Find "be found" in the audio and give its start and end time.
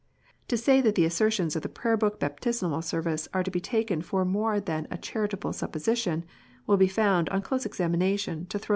6.77-7.29